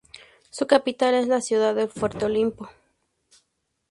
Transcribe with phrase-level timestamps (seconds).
[0.49, 2.67] Su capital es la ciudad de Fuerte Olimpo.